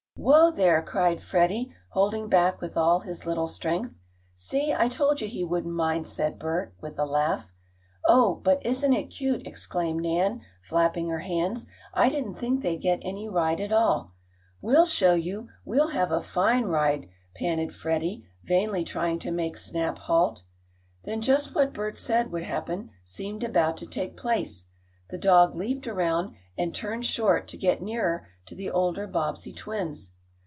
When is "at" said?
13.59-13.71